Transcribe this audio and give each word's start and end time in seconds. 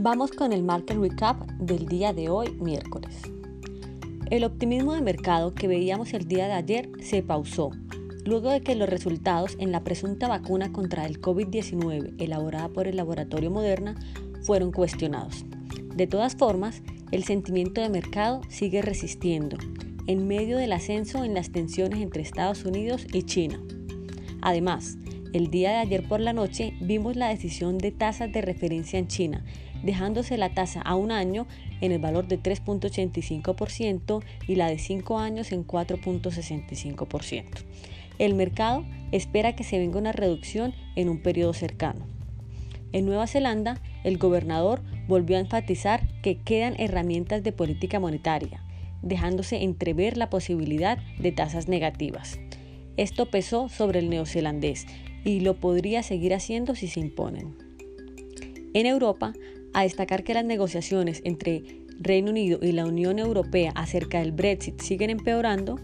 Vamos 0.00 0.30
con 0.30 0.52
el 0.52 0.62
market 0.62 0.96
recap 0.96 1.42
del 1.58 1.86
día 1.86 2.12
de 2.12 2.28
hoy, 2.28 2.52
miércoles. 2.60 3.20
El 4.30 4.44
optimismo 4.44 4.94
de 4.94 5.00
mercado 5.00 5.56
que 5.56 5.66
veíamos 5.66 6.14
el 6.14 6.28
día 6.28 6.46
de 6.46 6.52
ayer 6.52 6.88
se 7.02 7.20
pausó, 7.24 7.72
luego 8.24 8.48
de 8.48 8.60
que 8.60 8.76
los 8.76 8.88
resultados 8.88 9.56
en 9.58 9.72
la 9.72 9.82
presunta 9.82 10.28
vacuna 10.28 10.70
contra 10.70 11.04
el 11.04 11.20
COVID-19 11.20 12.14
elaborada 12.18 12.68
por 12.68 12.86
el 12.86 12.94
laboratorio 12.94 13.50
Moderna 13.50 13.96
fueron 14.42 14.70
cuestionados. 14.70 15.44
De 15.96 16.06
todas 16.06 16.36
formas, 16.36 16.80
el 17.10 17.24
sentimiento 17.24 17.80
de 17.80 17.88
mercado 17.88 18.42
sigue 18.48 18.82
resistiendo, 18.82 19.58
en 20.06 20.28
medio 20.28 20.58
del 20.58 20.74
ascenso 20.74 21.24
en 21.24 21.34
las 21.34 21.50
tensiones 21.50 21.98
entre 22.00 22.22
Estados 22.22 22.64
Unidos 22.64 23.04
y 23.12 23.24
China. 23.24 23.60
Además, 24.42 24.96
el 25.32 25.50
día 25.50 25.70
de 25.70 25.76
ayer 25.78 26.06
por 26.06 26.20
la 26.20 26.32
noche 26.32 26.74
vimos 26.80 27.16
la 27.16 27.28
decisión 27.28 27.78
de 27.78 27.90
tasas 27.90 28.32
de 28.32 28.40
referencia 28.40 28.98
en 28.98 29.08
China, 29.08 29.44
dejándose 29.82 30.36
la 30.36 30.54
tasa 30.54 30.80
a 30.80 30.94
un 30.94 31.10
año 31.10 31.46
en 31.80 31.92
el 31.92 31.98
valor 31.98 32.28
de 32.28 32.40
3.85% 32.40 34.22
y 34.46 34.54
la 34.56 34.68
de 34.68 34.78
5 34.78 35.18
años 35.18 35.52
en 35.52 35.66
4.65%. 35.66 37.44
El 38.18 38.34
mercado 38.34 38.84
espera 39.12 39.54
que 39.54 39.64
se 39.64 39.78
venga 39.78 39.98
una 39.98 40.12
reducción 40.12 40.74
en 40.96 41.08
un 41.08 41.18
periodo 41.18 41.52
cercano. 41.52 42.06
En 42.92 43.06
Nueva 43.06 43.26
Zelanda, 43.26 43.80
el 44.02 44.18
gobernador 44.18 44.82
volvió 45.06 45.36
a 45.36 45.40
enfatizar 45.40 46.08
que 46.22 46.38
quedan 46.38 46.74
herramientas 46.78 47.42
de 47.42 47.52
política 47.52 48.00
monetaria, 48.00 48.62
dejándose 49.02 49.62
entrever 49.62 50.16
la 50.16 50.30
posibilidad 50.30 50.98
de 51.18 51.32
tasas 51.32 51.68
negativas. 51.68 52.40
Esto 52.96 53.26
pesó 53.26 53.68
sobre 53.68 54.00
el 54.00 54.10
neozelandés 54.10 54.86
y 55.24 55.40
lo 55.40 55.60
podría 55.60 56.02
seguir 56.02 56.34
haciendo 56.34 56.74
si 56.74 56.88
se 56.88 57.00
imponen. 57.00 57.56
En 58.74 58.86
Europa, 58.86 59.34
a 59.74 59.82
destacar 59.82 60.24
que 60.24 60.34
las 60.34 60.44
negociaciones 60.44 61.20
entre 61.24 61.84
Reino 62.00 62.30
Unido 62.30 62.58
y 62.62 62.72
la 62.72 62.86
Unión 62.86 63.18
Europea 63.18 63.72
acerca 63.74 64.20
del 64.20 64.32
Brexit 64.32 64.80
siguen 64.80 65.10
empeorando, 65.10 65.78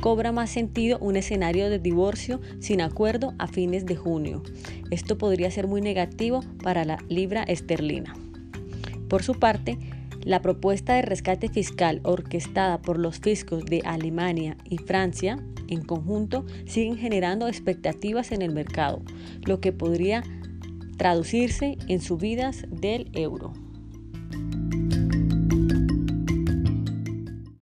cobra 0.00 0.32
más 0.32 0.50
sentido 0.50 0.98
un 0.98 1.16
escenario 1.16 1.68
de 1.68 1.78
divorcio 1.78 2.40
sin 2.60 2.80
acuerdo 2.80 3.34
a 3.38 3.46
fines 3.46 3.84
de 3.84 3.96
junio. 3.96 4.42
Esto 4.90 5.18
podría 5.18 5.50
ser 5.50 5.66
muy 5.66 5.82
negativo 5.82 6.40
para 6.62 6.84
la 6.84 6.98
libra 7.08 7.42
esterlina. 7.42 8.14
Por 9.08 9.22
su 9.22 9.38
parte, 9.38 9.78
la 10.22 10.42
propuesta 10.42 10.94
de 10.94 11.02
rescate 11.02 11.48
fiscal 11.48 12.00
orquestada 12.04 12.80
por 12.82 12.98
los 12.98 13.20
fiscos 13.20 13.64
de 13.64 13.82
Alemania 13.84 14.56
y 14.64 14.78
Francia 14.78 15.42
en 15.68 15.82
conjunto 15.82 16.44
siguen 16.66 16.96
generando 16.96 17.48
expectativas 17.48 18.32
en 18.32 18.42
el 18.42 18.52
mercado, 18.52 19.02
lo 19.46 19.60
que 19.60 19.72
podría 19.72 20.22
traducirse 21.00 21.78
en 21.88 22.02
subidas 22.02 22.66
del 22.68 23.10
euro. 23.14 23.54